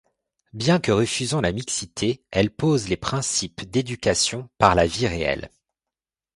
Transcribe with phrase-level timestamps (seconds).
[0.53, 5.51] Bien que refusant la mixité, elle pose les principes d'éducation par la vie réelle.